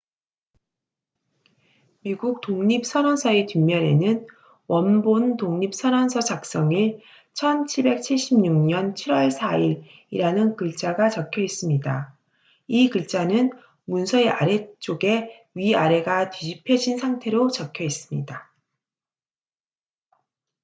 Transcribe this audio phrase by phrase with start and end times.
[1.99, 4.25] "미국 독립선언서의 뒷면에는
[4.65, 7.01] "원본 독립선언서 작성일
[7.35, 12.17] 1776년 7월 4일""이라는 글자가 적혀 있습니다.
[12.65, 13.51] 이 글자는
[13.85, 18.51] 문서의 아랫쪽에 위아래가 뒤집혀진 상태로 적혀 있습니다.